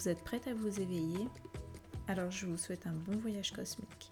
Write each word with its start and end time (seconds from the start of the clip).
Vous 0.00 0.08
êtes 0.08 0.24
prête 0.24 0.46
à 0.46 0.54
vous 0.54 0.80
éveiller? 0.80 1.28
Alors 2.08 2.30
je 2.30 2.46
vous 2.46 2.56
souhaite 2.56 2.86
un 2.86 2.94
bon 2.94 3.18
voyage 3.18 3.52
cosmique. 3.52 4.10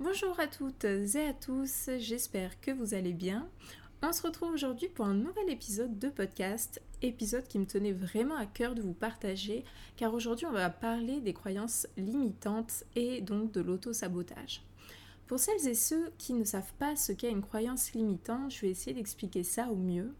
Bonjour 0.00 0.40
à 0.40 0.46
toutes 0.46 0.84
et 0.84 1.26
à 1.26 1.34
tous, 1.34 1.90
j'espère 1.98 2.58
que 2.62 2.70
vous 2.70 2.94
allez 2.94 3.12
bien. 3.12 3.46
On 4.02 4.10
se 4.10 4.22
retrouve 4.22 4.54
aujourd'hui 4.54 4.88
pour 4.88 5.04
un 5.04 5.12
nouvel 5.12 5.50
épisode 5.50 5.98
de 5.98 6.08
podcast, 6.08 6.80
épisode 7.02 7.46
qui 7.46 7.58
me 7.58 7.66
tenait 7.66 7.92
vraiment 7.92 8.36
à 8.36 8.46
cœur 8.46 8.74
de 8.74 8.80
vous 8.80 8.94
partager, 8.94 9.62
car 9.96 10.14
aujourd'hui 10.14 10.46
on 10.46 10.52
va 10.52 10.70
parler 10.70 11.20
des 11.20 11.34
croyances 11.34 11.86
limitantes 11.98 12.84
et 12.96 13.20
donc 13.20 13.52
de 13.52 13.60
l'auto-sabotage. 13.60 14.62
Pour 15.26 15.38
celles 15.38 15.68
et 15.68 15.74
ceux 15.74 16.10
qui 16.16 16.32
ne 16.32 16.44
savent 16.44 16.72
pas 16.78 16.96
ce 16.96 17.12
qu'est 17.12 17.30
une 17.30 17.42
croyance 17.42 17.92
limitante, 17.92 18.50
je 18.50 18.62
vais 18.62 18.70
essayer 18.70 18.94
d'expliquer 18.94 19.42
ça 19.42 19.68
au 19.68 19.76
mieux. 19.76 20.14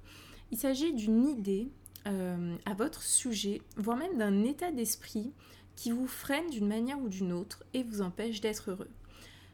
Il 0.50 0.58
s'agit 0.58 0.92
d'une 0.92 1.26
idée 1.26 1.70
euh, 2.06 2.56
à 2.66 2.74
votre 2.74 3.02
sujet, 3.02 3.62
voire 3.76 3.96
même 3.96 4.18
d'un 4.18 4.44
état 4.44 4.70
d'esprit 4.70 5.32
qui 5.76 5.90
vous 5.90 6.06
freine 6.06 6.50
d'une 6.50 6.68
manière 6.68 6.98
ou 6.98 7.08
d'une 7.08 7.32
autre 7.32 7.64
et 7.72 7.82
vous 7.82 8.02
empêche 8.02 8.40
d'être 8.40 8.70
heureux. 8.70 8.90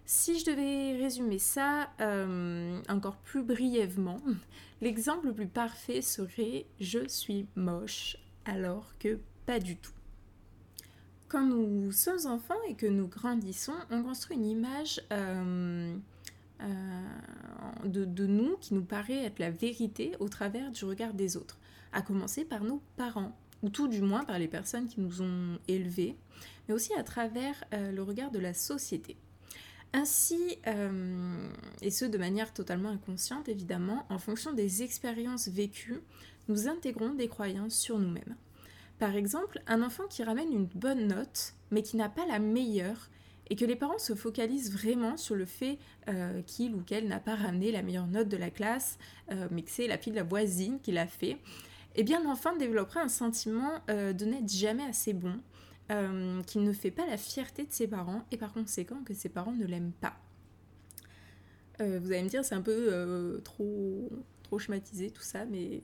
Si 0.04 0.40
je 0.40 0.46
devais 0.46 1.00
résumer 1.00 1.38
ça 1.38 1.90
euh, 2.00 2.80
encore 2.88 3.16
plus 3.18 3.44
brièvement, 3.44 4.20
l'exemple 4.80 5.28
le 5.28 5.34
plus 5.34 5.46
parfait 5.46 6.02
serait 6.02 6.66
je 6.80 7.06
suis 7.06 7.46
moche 7.54 8.16
alors 8.44 8.94
que 8.98 9.20
pas 9.46 9.60
du 9.60 9.76
tout. 9.76 9.92
Quand 11.28 11.46
nous 11.46 11.92
sommes 11.92 12.26
enfants 12.26 12.60
et 12.68 12.74
que 12.74 12.86
nous 12.86 13.06
grandissons, 13.06 13.74
on 13.90 14.02
construit 14.02 14.36
une 14.36 14.46
image 14.46 15.00
euh, 15.12 15.94
de, 17.84 18.26
nous 18.26 18.56
qui 18.56 18.74
nous 18.74 18.84
paraît 18.84 19.24
être 19.24 19.38
la 19.38 19.52
vérité 19.52 20.16
au 20.18 20.28
travers 20.28 20.72
du 20.72 20.84
regard 20.84 21.14
des 21.14 21.36
autres, 21.36 21.59
à 21.92 22.02
commencer 22.02 22.44
par 22.44 22.64
nos 22.64 22.82
parents, 22.96 23.36
ou 23.62 23.68
tout 23.68 23.88
du 23.88 24.00
moins 24.00 24.24
par 24.24 24.38
les 24.38 24.48
personnes 24.48 24.88
qui 24.88 25.00
nous 25.00 25.22
ont 25.22 25.58
élevés, 25.68 26.16
mais 26.68 26.74
aussi 26.74 26.94
à 26.94 27.02
travers 27.02 27.64
le 27.72 28.00
regard 28.02 28.30
de 28.30 28.38
la 28.38 28.54
société. 28.54 29.16
Ainsi, 29.92 30.58
euh, 30.68 31.48
et 31.82 31.90
ce 31.90 32.04
de 32.04 32.16
manière 32.16 32.52
totalement 32.52 32.90
inconsciente 32.90 33.48
évidemment, 33.48 34.06
en 34.08 34.18
fonction 34.18 34.52
des 34.52 34.82
expériences 34.82 35.48
vécues, 35.48 36.00
nous 36.48 36.68
intégrons 36.68 37.14
des 37.14 37.28
croyances 37.28 37.74
sur 37.74 37.98
nous-mêmes. 37.98 38.36
Par 39.00 39.16
exemple, 39.16 39.60
un 39.66 39.82
enfant 39.82 40.04
qui 40.08 40.22
ramène 40.22 40.52
une 40.52 40.66
bonne 40.66 41.08
note, 41.08 41.54
mais 41.70 41.82
qui 41.82 41.96
n'a 41.96 42.08
pas 42.08 42.26
la 42.26 42.38
meilleure, 42.38 43.10
et 43.48 43.56
que 43.56 43.64
les 43.64 43.74
parents 43.74 43.98
se 43.98 44.14
focalisent 44.14 44.72
vraiment 44.72 45.16
sur 45.16 45.34
le 45.34 45.44
fait 45.44 45.78
euh, 46.08 46.40
qu'il 46.42 46.76
ou 46.76 46.82
qu'elle 46.82 47.08
n'a 47.08 47.18
pas 47.18 47.34
ramené 47.34 47.72
la 47.72 47.82
meilleure 47.82 48.06
note 48.06 48.28
de 48.28 48.36
la 48.36 48.50
classe, 48.50 48.96
euh, 49.32 49.48
mais 49.50 49.62
que 49.62 49.70
c'est 49.70 49.88
la 49.88 49.98
fille 49.98 50.12
de 50.12 50.18
la 50.18 50.22
voisine 50.22 50.78
qui 50.80 50.92
l'a 50.92 51.08
fait, 51.08 51.36
eh 51.96 52.02
bien 52.02 52.22
l'enfant 52.22 52.56
développera 52.56 53.00
un 53.00 53.08
sentiment 53.08 53.80
de 53.88 54.24
n'être 54.24 54.48
jamais 54.48 54.84
assez 54.84 55.12
bon, 55.12 55.40
euh, 55.90 56.40
qu'il 56.44 56.62
ne 56.62 56.72
fait 56.72 56.92
pas 56.92 57.04
la 57.04 57.16
fierté 57.16 57.64
de 57.64 57.72
ses 57.72 57.88
parents 57.88 58.24
et 58.30 58.36
par 58.36 58.52
conséquent 58.52 59.02
que 59.04 59.12
ses 59.12 59.28
parents 59.28 59.52
ne 59.52 59.66
l'aiment 59.66 59.92
pas. 60.00 60.14
Euh, 61.80 61.98
vous 62.00 62.12
allez 62.12 62.22
me 62.22 62.28
dire 62.28 62.44
c'est 62.44 62.54
un 62.54 62.62
peu 62.62 62.88
euh, 62.92 63.40
trop, 63.40 64.08
trop 64.44 64.60
schématisé 64.60 65.10
tout 65.10 65.22
ça, 65.22 65.46
mais 65.46 65.82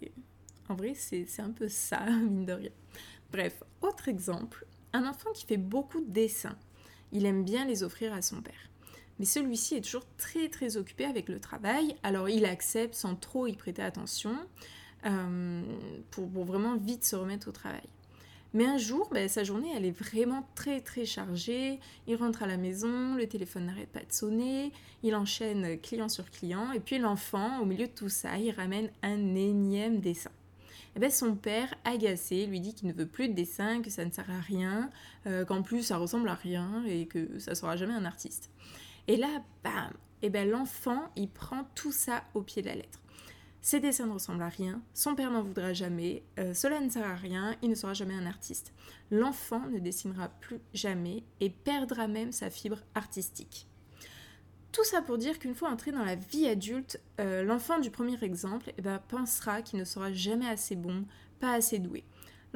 en 0.68 0.76
vrai 0.76 0.94
c'est 0.94 1.26
un 1.40 1.50
peu 1.50 1.68
ça, 1.68 2.06
mine 2.22 2.46
de 2.46 2.52
rien. 2.52 2.70
Bref, 3.32 3.64
autre 3.80 4.06
exemple, 4.08 4.64
un 4.92 5.08
enfant 5.08 5.32
qui 5.34 5.44
fait 5.44 5.56
beaucoup 5.56 6.00
de 6.00 6.10
dessins. 6.10 6.56
Il 7.10 7.26
aime 7.26 7.42
bien 7.42 7.64
les 7.64 7.82
offrir 7.82 8.12
à 8.14 8.22
son 8.22 8.42
père. 8.42 8.70
Mais 9.18 9.24
celui-ci 9.24 9.74
est 9.74 9.80
toujours 9.80 10.06
très 10.18 10.48
très 10.50 10.76
occupé 10.76 11.04
avec 11.04 11.28
le 11.28 11.40
travail, 11.40 11.96
alors 12.04 12.28
il 12.28 12.44
accepte 12.44 12.94
sans 12.94 13.16
trop 13.16 13.48
y 13.48 13.56
prêter 13.56 13.82
attention 13.82 14.36
pour, 16.10 16.28
pour 16.28 16.44
vraiment 16.44 16.76
vite 16.76 17.04
se 17.04 17.16
remettre 17.16 17.48
au 17.48 17.52
travail. 17.52 17.88
Mais 18.56 18.64
un 18.64 18.78
jour, 18.78 19.08
ben, 19.12 19.28
sa 19.28 19.44
journée, 19.44 19.70
elle 19.76 19.84
est 19.84 19.90
vraiment 19.90 20.48
très 20.54 20.80
très 20.80 21.04
chargée. 21.04 21.78
Il 22.06 22.16
rentre 22.16 22.42
à 22.42 22.46
la 22.46 22.56
maison, 22.56 23.14
le 23.14 23.26
téléphone 23.26 23.66
n'arrête 23.66 23.90
pas 23.90 24.00
de 24.00 24.10
sonner, 24.10 24.72
il 25.02 25.14
enchaîne 25.14 25.78
client 25.78 26.08
sur 26.08 26.30
client, 26.30 26.72
et 26.72 26.80
puis 26.80 26.98
l'enfant, 26.98 27.60
au 27.60 27.66
milieu 27.66 27.86
de 27.86 27.92
tout 27.92 28.08
ça, 28.08 28.38
il 28.38 28.50
ramène 28.52 28.88
un 29.02 29.34
énième 29.34 30.00
dessin. 30.00 30.30
Et 30.94 30.98
ben, 30.98 31.10
son 31.10 31.34
père, 31.34 31.74
agacé, 31.84 32.46
lui 32.46 32.60
dit 32.60 32.72
qu'il 32.72 32.88
ne 32.88 32.94
veut 32.94 33.04
plus 33.04 33.28
de 33.28 33.34
dessin, 33.34 33.82
que 33.82 33.90
ça 33.90 34.06
ne 34.06 34.10
sert 34.10 34.30
à 34.30 34.40
rien, 34.40 34.90
euh, 35.26 35.44
qu'en 35.44 35.60
plus 35.60 35.82
ça 35.82 35.98
ressemble 35.98 36.30
à 36.30 36.34
rien 36.34 36.82
et 36.86 37.04
que 37.04 37.38
ça 37.38 37.54
sera 37.54 37.76
jamais 37.76 37.92
un 37.92 38.06
artiste. 38.06 38.50
Et 39.06 39.18
là, 39.18 39.28
bam, 39.62 39.92
et 40.22 40.30
ben, 40.30 40.48
l'enfant, 40.48 41.10
il 41.14 41.28
prend 41.28 41.64
tout 41.74 41.92
ça 41.92 42.24
au 42.32 42.40
pied 42.40 42.62
de 42.62 42.68
la 42.68 42.76
lettre. 42.76 43.00
Ses 43.66 43.80
dessins 43.80 44.06
ne 44.06 44.12
ressemblent 44.12 44.44
à 44.44 44.48
rien, 44.48 44.80
son 44.94 45.16
père 45.16 45.32
n'en 45.32 45.42
voudra 45.42 45.72
jamais, 45.72 46.22
euh, 46.38 46.54
cela 46.54 46.78
ne 46.78 46.88
sert 46.88 47.04
à 47.04 47.16
rien, 47.16 47.56
il 47.62 47.70
ne 47.70 47.74
sera 47.74 47.94
jamais 47.94 48.14
un 48.14 48.24
artiste. 48.24 48.72
L'enfant 49.10 49.58
ne 49.68 49.80
dessinera 49.80 50.28
plus 50.28 50.60
jamais 50.72 51.24
et 51.40 51.50
perdra 51.50 52.06
même 52.06 52.30
sa 52.30 52.48
fibre 52.48 52.78
artistique. 52.94 53.66
Tout 54.70 54.84
ça 54.84 55.02
pour 55.02 55.18
dire 55.18 55.40
qu'une 55.40 55.56
fois 55.56 55.68
entré 55.68 55.90
dans 55.90 56.04
la 56.04 56.14
vie 56.14 56.46
adulte, 56.46 57.00
euh, 57.18 57.42
l'enfant 57.42 57.80
du 57.80 57.90
premier 57.90 58.22
exemple 58.22 58.72
eh 58.78 58.82
ben, 58.82 59.00
pensera 59.08 59.62
qu'il 59.62 59.80
ne 59.80 59.84
sera 59.84 60.12
jamais 60.12 60.48
assez 60.48 60.76
bon, 60.76 61.04
pas 61.40 61.54
assez 61.54 61.80
doué. 61.80 62.04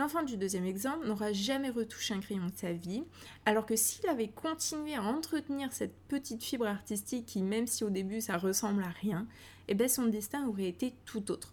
L'enfant 0.01 0.23
du 0.23 0.39
deuxième 0.39 0.65
exemple 0.65 1.07
n'aura 1.07 1.31
jamais 1.35 1.69
retouché 1.69 2.15
un 2.15 2.21
crayon 2.21 2.47
de 2.47 2.57
sa 2.57 2.73
vie, 2.73 3.05
alors 3.45 3.67
que 3.67 3.77
s'il 3.77 4.09
avait 4.09 4.29
continué 4.29 4.95
à 4.95 5.03
entretenir 5.03 5.75
cette 5.75 5.95
petite 6.09 6.43
fibre 6.43 6.67
artistique 6.67 7.27
qui, 7.27 7.43
même 7.43 7.67
si 7.67 7.85
au 7.85 7.91
début 7.91 8.23
ça 8.23 8.39
ressemble 8.39 8.83
à 8.83 8.89
rien, 8.89 9.27
eh 9.69 9.75
bien 9.75 9.89
son 9.89 10.07
destin 10.07 10.49
aurait 10.49 10.69
été 10.69 10.95
tout 11.05 11.31
autre. 11.31 11.53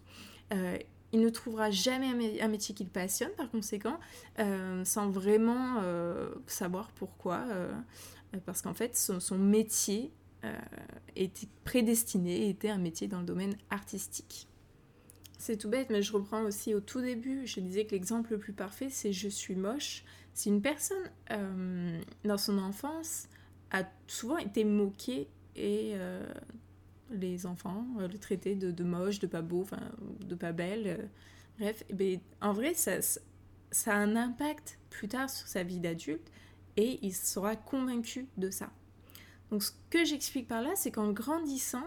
Euh, 0.54 0.78
il 1.12 1.20
ne 1.20 1.28
trouvera 1.28 1.70
jamais 1.70 2.40
un 2.40 2.48
métier 2.48 2.74
qu'il 2.74 2.88
passionne, 2.88 3.32
par 3.36 3.50
conséquent, 3.50 4.00
euh, 4.38 4.82
sans 4.82 5.10
vraiment 5.10 5.80
euh, 5.82 6.30
savoir 6.46 6.90
pourquoi, 6.92 7.44
parce 8.46 8.62
qu'en 8.62 8.72
fait, 8.72 8.96
son, 8.96 9.20
son 9.20 9.36
métier 9.36 10.10
était 11.16 11.48
prédestiné, 11.64 12.48
était 12.48 12.70
un 12.70 12.78
métier 12.78 13.08
dans 13.08 13.18
le 13.18 13.26
domaine 13.26 13.56
artistique. 13.68 14.47
C'est 15.38 15.56
tout 15.56 15.68
bête, 15.68 15.88
mais 15.90 16.02
je 16.02 16.12
reprends 16.12 16.42
aussi 16.42 16.74
au 16.74 16.80
tout 16.80 17.00
début, 17.00 17.46
je 17.46 17.60
disais 17.60 17.86
que 17.86 17.92
l'exemple 17.92 18.32
le 18.32 18.38
plus 18.38 18.52
parfait, 18.52 18.90
c'est 18.90 19.12
je 19.12 19.28
suis 19.28 19.54
moche. 19.54 20.04
Si 20.34 20.48
une 20.48 20.60
personne, 20.60 21.10
euh, 21.30 22.00
dans 22.24 22.38
son 22.38 22.58
enfance, 22.58 23.28
a 23.70 23.84
souvent 24.08 24.38
été 24.38 24.64
moquée 24.64 25.28
et 25.54 25.92
euh, 25.94 26.26
les 27.10 27.46
enfants 27.46 27.86
euh, 28.00 28.08
le 28.08 28.18
traitaient 28.18 28.56
de, 28.56 28.84
moche, 28.84 29.20
de 29.20 29.28
pas 29.28 29.42
beau, 29.42 29.64
de 30.20 30.34
pas 30.34 30.52
belle, 30.52 31.08
bref, 31.58 31.84
eh 31.88 31.94
ben, 31.94 32.20
en 32.40 32.52
vrai, 32.52 32.74
ça 32.74 33.00
a 33.86 33.94
un 33.94 34.16
impact 34.16 34.80
plus 34.90 35.06
tard 35.06 35.30
sur 35.30 35.46
sa 35.46 35.62
vie 35.62 35.78
d'adulte 35.78 36.32
et 36.76 36.98
il 37.02 37.14
sera 37.14 37.54
convaincu 37.54 38.26
de 38.38 38.50
ça. 38.50 38.70
Donc 39.50 39.62
ce 39.62 39.72
que 39.90 40.04
j'explique 40.04 40.48
par 40.48 40.62
là, 40.62 40.70
c'est 40.74 40.90
qu'en 40.90 41.12
grandissant, 41.12 41.86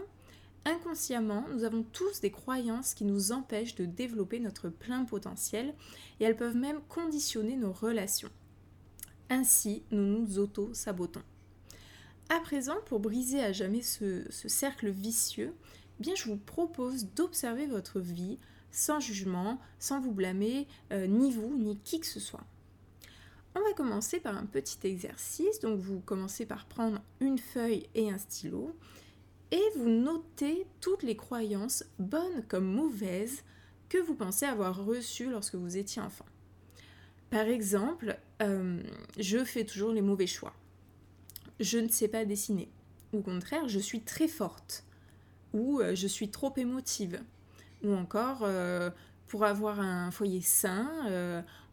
Inconsciemment, 0.65 1.45
nous 1.53 1.63
avons 1.63 1.83
tous 1.83 2.21
des 2.21 2.29
croyances 2.29 2.93
qui 2.93 3.03
nous 3.03 3.31
empêchent 3.31 3.75
de 3.75 3.85
développer 3.85 4.39
notre 4.39 4.69
plein 4.69 5.05
potentiel 5.05 5.73
et 6.19 6.23
elles 6.23 6.37
peuvent 6.37 6.55
même 6.55 6.81
conditionner 6.87 7.55
nos 7.55 7.71
relations. 7.71 8.29
Ainsi, 9.29 9.83
nous 9.91 10.19
nous 10.19 10.39
auto-sabotons. 10.39 11.23
À 12.29 12.39
présent, 12.39 12.75
pour 12.85 12.99
briser 12.99 13.41
à 13.41 13.51
jamais 13.51 13.81
ce, 13.81 14.23
cercle 14.29 14.89
vicieux, 14.89 15.53
eh 15.99 16.03
bien 16.03 16.15
je 16.15 16.25
vous 16.25 16.37
propose 16.37 17.07
d'observer 17.15 17.65
votre 17.65 17.99
vie 17.99 18.37
sans 18.71 18.99
jugement, 18.99 19.59
sans 19.79 19.99
vous 19.99 20.13
blâmer, 20.13 20.67
euh, 20.91 21.07
ni 21.07 21.31
vous, 21.31 21.57
ni 21.57 21.77
qui 21.79 21.99
que 21.99 22.05
ce 22.05 22.19
soit. 22.19 22.45
On 23.55 23.61
va 23.61 23.73
commencer 23.73 24.19
par 24.19 24.37
un 24.37 24.45
petit 24.45 24.77
exercice. 24.87 25.59
Donc 25.59 25.79
vous 25.79 25.99
commencez 25.99 26.45
par 26.45 26.65
prendre 26.65 27.01
une 27.19 27.37
feuille 27.37 27.87
et 27.95 28.09
un 28.09 28.17
stylo 28.17 28.73
et 29.51 29.63
vous 29.75 29.89
notez 29.89 30.65
toutes 30.79 31.03
les 31.03 31.15
croyances, 31.15 31.83
bonnes 31.99 32.43
comme 32.47 32.65
mauvaises, 32.65 33.43
que 33.89 33.97
vous 33.97 34.15
pensez 34.15 34.45
avoir 34.45 34.85
reçues 34.85 35.29
lorsque 35.29 35.55
vous 35.55 35.77
étiez 35.77 36.01
enfant. 36.01 36.25
Par 37.29 37.45
exemple, 37.45 38.17
euh, 38.41 38.81
je 39.17 39.43
fais 39.43 39.65
toujours 39.65 39.91
les 39.91 40.01
mauvais 40.01 40.27
choix. 40.27 40.53
Je 41.59 41.77
ne 41.77 41.89
sais 41.89 42.07
pas 42.07 42.25
dessiner. 42.25 42.69
Au 43.13 43.21
contraire, 43.21 43.67
je 43.67 43.79
suis 43.79 44.01
très 44.01 44.27
forte. 44.27 44.85
Ou 45.53 45.79
euh, 45.79 45.95
je 45.95 46.07
suis 46.07 46.29
trop 46.29 46.53
émotive. 46.55 47.21
Ou 47.83 47.93
encore, 47.93 48.43
euh, 48.43 48.89
pour 49.27 49.45
avoir 49.45 49.79
un 49.79 50.11
foyer 50.11 50.41
sain, 50.41 50.89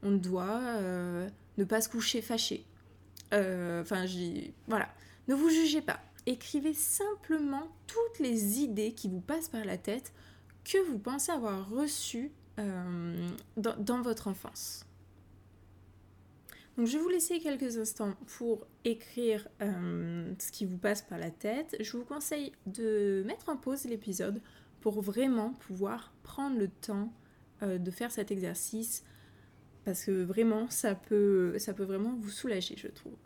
on 0.02 0.12
doit 0.12 0.80
ne 0.80 1.64
pas 1.64 1.80
se 1.80 1.88
coucher 1.88 2.22
fâché. 2.22 2.64
Enfin, 3.32 4.06
voilà. 4.68 4.88
Ne 5.26 5.34
vous 5.34 5.50
jugez 5.50 5.82
pas. 5.82 6.00
Écrivez 6.28 6.74
simplement 6.74 7.74
toutes 7.86 8.18
les 8.18 8.60
idées 8.60 8.92
qui 8.92 9.08
vous 9.08 9.22
passent 9.22 9.48
par 9.48 9.64
la 9.64 9.78
tête 9.78 10.12
que 10.62 10.76
vous 10.86 10.98
pensez 10.98 11.32
avoir 11.32 11.70
reçues 11.70 12.30
dans, 13.56 14.02
votre 14.02 14.28
enfance. 14.28 14.84
Donc 16.76 16.86
je 16.86 16.98
vais 16.98 17.02
vous 17.02 17.08
laisser 17.08 17.40
quelques 17.40 17.78
instants 17.78 18.12
pour 18.36 18.66
écrire 18.84 19.48
euh, 19.62 20.30
ce 20.38 20.52
qui 20.52 20.66
vous 20.66 20.76
passe 20.76 21.00
par 21.00 21.16
la 21.16 21.30
tête. 21.30 21.78
Je 21.80 21.96
vous 21.96 22.04
conseille 22.04 22.52
de 22.66 23.22
mettre 23.26 23.48
en 23.48 23.56
pause 23.56 23.86
l'épisode 23.86 24.42
pour 24.82 25.00
vraiment 25.00 25.54
pouvoir 25.54 26.12
prendre 26.24 26.58
le 26.58 26.68
temps 26.68 27.10
euh, 27.62 27.78
de 27.78 27.90
faire 27.90 28.12
cet 28.12 28.30
exercice 28.30 29.02
parce 29.86 30.04
que 30.04 30.24
vraiment 30.24 30.68
ça 30.68 30.94
peut 30.94 31.56
vraiment 31.78 32.14
vous 32.20 32.28
soulager 32.28 32.74
je 32.76 32.88
trouve. 32.88 33.16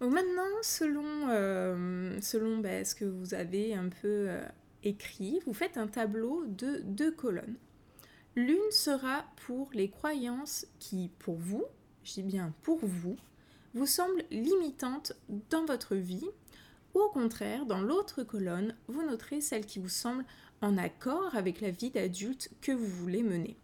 Maintenant, 0.00 0.62
selon, 0.62 1.28
euh, 1.30 2.20
ben, 2.62 2.84
ce 2.84 2.94
que 2.94 3.04
vous 3.04 3.34
avez 3.34 3.74
un 3.74 3.88
peu 3.88 4.28
écrit, 4.84 5.40
vous 5.44 5.54
faites 5.54 5.76
un 5.76 5.88
tableau 5.88 6.44
de 6.46 6.80
deux 6.84 7.10
colonnes. 7.10 7.56
L'une 8.36 8.70
sera 8.70 9.24
pour 9.46 9.70
les 9.74 9.90
croyances 9.90 10.66
qui, 10.78 11.10
pour 11.18 11.34
vous, 11.36 11.64
je 12.04 12.14
dis 12.14 12.22
bien 12.22 12.54
pour 12.62 12.78
vous, 12.80 13.16
vous 13.74 13.86
semblent 13.86 14.24
limitantes 14.30 15.12
dans 15.50 15.64
votre 15.64 15.96
vie, 15.96 16.28
ou 16.94 17.00
au 17.00 17.08
contraire, 17.10 17.66
dans 17.66 17.80
l'autre 17.80 18.22
colonne, 18.22 18.76
vous 18.86 19.02
noterez 19.02 19.40
celles 19.40 19.66
qui 19.66 19.78
vous 19.78 19.88
semblent 19.88 20.24
en 20.62 20.78
accord 20.78 21.34
avec 21.34 21.60
la 21.60 21.70
vie 21.70 21.90
d'adulte 21.90 22.50
que 22.60 22.72
vous 22.72 22.86
voulez 22.86 23.22
mener. 23.22 23.56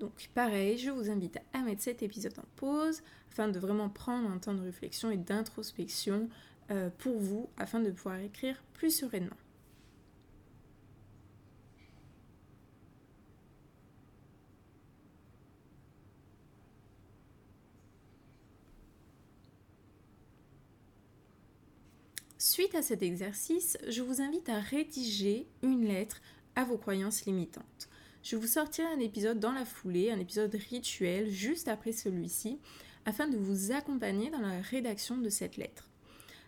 Donc 0.00 0.28
pareil, 0.34 0.76
je 0.78 0.90
vous 0.90 1.10
invite 1.10 1.38
à 1.52 1.60
mettre 1.60 1.82
cet 1.82 2.02
épisode 2.02 2.38
en 2.38 2.44
pause 2.56 3.02
afin 3.30 3.48
de 3.48 3.58
vraiment 3.58 3.88
prendre 3.88 4.30
un 4.30 4.38
temps 4.38 4.54
de 4.54 4.62
réflexion 4.62 5.10
et 5.10 5.16
d'introspection 5.16 6.28
euh, 6.70 6.90
pour 6.98 7.18
vous 7.18 7.48
afin 7.56 7.80
de 7.80 7.90
pouvoir 7.90 8.18
écrire 8.18 8.62
plus 8.74 8.90
sereinement. 8.90 9.36
Suite 22.38 22.74
à 22.74 22.82
cet 22.82 23.02
exercice, 23.02 23.78
je 23.88 24.02
vous 24.02 24.20
invite 24.20 24.48
à 24.48 24.60
rédiger 24.60 25.46
une 25.62 25.86
lettre 25.86 26.20
à 26.56 26.64
vos 26.64 26.76
croyances 26.76 27.24
limitantes. 27.24 27.88
Je 28.24 28.36
vous 28.36 28.46
sortirai 28.46 28.86
un 28.86 29.00
épisode 29.00 29.38
dans 29.38 29.52
la 29.52 29.66
foulée, 29.66 30.10
un 30.10 30.18
épisode 30.18 30.54
rituel 30.70 31.28
juste 31.28 31.68
après 31.68 31.92
celui-ci, 31.92 32.58
afin 33.04 33.28
de 33.28 33.36
vous 33.36 33.70
accompagner 33.70 34.30
dans 34.30 34.40
la 34.40 34.62
rédaction 34.62 35.18
de 35.18 35.28
cette 35.28 35.58
lettre. 35.58 35.90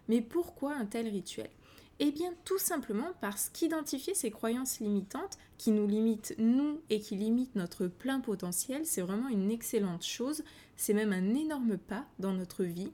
Mais 0.09 0.23
pourquoi 0.23 0.75
un 0.75 0.87
tel 0.87 1.07
rituel? 1.07 1.51
Eh 1.99 2.13
bien 2.13 2.33
tout 2.47 2.57
simplement 2.57 3.11
parce 3.21 3.51
qu'identifier 3.51 4.15
ces 4.15 4.31
croyances 4.31 4.81
limitantes, 4.81 5.37
qui 5.59 5.71
nous 5.71 5.87
limitent 5.87 6.35
nous 6.39 6.81
et 6.89 6.99
qui 6.99 7.15
limitent 7.15 7.57
notre 7.57 7.89
plein 7.89 8.21
potentiel, 8.21 8.87
c'est 8.87 9.03
vraiment 9.03 9.29
une 9.29 9.51
excellente 9.51 10.05
chose, 10.05 10.45
c'est 10.77 10.95
même 10.95 11.13
un 11.13 11.35
énorme 11.35 11.77
pas 11.77 12.07
dans 12.19 12.33
notre 12.33 12.65
vie. 12.65 12.93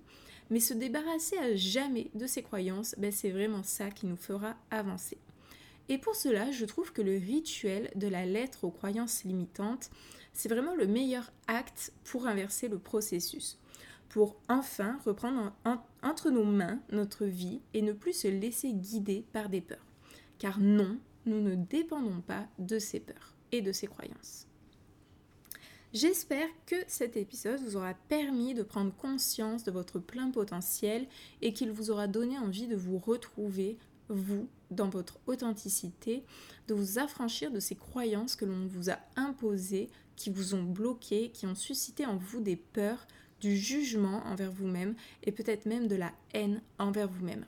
Mais 0.50 0.58
se 0.58 0.74
débarrasser 0.74 1.38
à 1.38 1.54
jamais 1.54 2.10
de 2.14 2.26
ces 2.26 2.42
croyances, 2.42 2.96
ben 2.98 3.12
c'est 3.12 3.30
vraiment 3.30 3.62
ça 3.62 3.92
qui 3.92 4.06
nous 4.06 4.16
fera 4.16 4.56
avancer. 4.72 5.18
Et 5.88 5.98
pour 5.98 6.14
cela, 6.14 6.50
je 6.50 6.64
trouve 6.64 6.92
que 6.92 7.02
le 7.02 7.16
rituel 7.16 7.90
de 7.96 8.08
la 8.08 8.24
lettre 8.24 8.64
aux 8.64 8.70
croyances 8.70 9.24
limitantes, 9.24 9.90
c'est 10.32 10.48
vraiment 10.48 10.74
le 10.74 10.86
meilleur 10.86 11.32
acte 11.46 11.92
pour 12.04 12.26
inverser 12.26 12.68
le 12.68 12.78
processus, 12.78 13.58
pour 14.08 14.36
enfin 14.48 14.98
reprendre 15.04 15.52
entre 16.02 16.30
nos 16.30 16.44
mains 16.44 16.80
notre 16.90 17.26
vie 17.26 17.60
et 17.74 17.82
ne 17.82 17.92
plus 17.92 18.14
se 18.14 18.28
laisser 18.28 18.72
guider 18.72 19.24
par 19.32 19.48
des 19.48 19.60
peurs. 19.60 19.86
Car 20.38 20.58
non, 20.60 20.98
nous 21.26 21.40
ne 21.40 21.54
dépendons 21.54 22.20
pas 22.20 22.46
de 22.58 22.78
ces 22.78 23.00
peurs 23.00 23.34
et 23.52 23.60
de 23.60 23.72
ces 23.72 23.86
croyances. 23.86 24.46
J'espère 25.92 26.48
que 26.64 26.76
cet 26.86 27.18
épisode 27.18 27.60
vous 27.60 27.76
aura 27.76 27.92
permis 28.08 28.54
de 28.54 28.62
prendre 28.62 28.94
conscience 28.96 29.62
de 29.62 29.70
votre 29.70 29.98
plein 29.98 30.30
potentiel 30.30 31.06
et 31.42 31.52
qu'il 31.52 31.70
vous 31.70 31.90
aura 31.90 32.06
donné 32.06 32.38
envie 32.38 32.66
de 32.66 32.76
vous 32.76 32.96
retrouver, 32.96 33.76
vous, 34.12 34.48
dans 34.70 34.88
votre 34.88 35.18
authenticité, 35.26 36.24
de 36.68 36.74
vous 36.74 36.98
affranchir 36.98 37.50
de 37.50 37.60
ces 37.60 37.74
croyances 37.74 38.36
que 38.36 38.44
l'on 38.44 38.66
vous 38.66 38.90
a 38.90 38.98
imposées, 39.16 39.88
qui 40.16 40.30
vous 40.30 40.54
ont 40.54 40.62
bloqué, 40.62 41.30
qui 41.30 41.46
ont 41.46 41.54
suscité 41.54 42.06
en 42.06 42.16
vous 42.16 42.40
des 42.40 42.56
peurs, 42.56 43.06
du 43.40 43.56
jugement 43.56 44.22
envers 44.26 44.52
vous-même 44.52 44.94
et 45.24 45.32
peut-être 45.32 45.66
même 45.66 45.88
de 45.88 45.96
la 45.96 46.12
haine 46.32 46.62
envers 46.78 47.08
vous-même. 47.08 47.44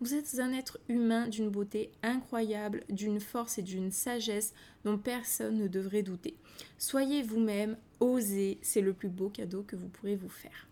Vous 0.00 0.14
êtes 0.14 0.38
un 0.38 0.52
être 0.52 0.78
humain 0.88 1.28
d'une 1.28 1.50
beauté 1.50 1.90
incroyable, 2.02 2.84
d'une 2.88 3.20
force 3.20 3.58
et 3.58 3.62
d'une 3.62 3.90
sagesse 3.90 4.54
dont 4.84 4.98
personne 4.98 5.58
ne 5.58 5.68
devrait 5.68 6.02
douter. 6.02 6.36
Soyez 6.78 7.22
vous-même, 7.22 7.76
osez, 8.00 8.58
c'est 8.62 8.80
le 8.80 8.92
plus 8.92 9.08
beau 9.08 9.28
cadeau 9.28 9.62
que 9.62 9.76
vous 9.76 9.88
pourrez 9.88 10.16
vous 10.16 10.28
faire. 10.28 10.68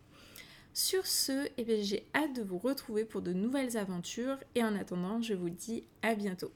Sur 0.75 1.07
ce, 1.07 1.49
eh 1.59 1.83
j'ai 1.83 2.07
hâte 2.15 2.35
de 2.35 2.43
vous 2.43 2.59
retrouver 2.59 3.05
pour 3.05 3.21
de 3.21 3.35
nouvelles 3.35 3.77
aventures 3.77 4.39
et 4.55 4.65
en 4.65 4.75
attendant, 4.75 5.21
je 5.21 5.35
vous 5.35 5.51
dis 5.51 5.85
à 6.01 6.15
bientôt. 6.15 6.51